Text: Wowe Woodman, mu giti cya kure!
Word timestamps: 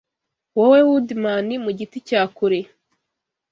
Wowe 0.57 0.79
Woodman, 0.87 1.47
mu 1.63 1.71
giti 1.77 1.99
cya 2.07 2.21
kure! 2.35 2.59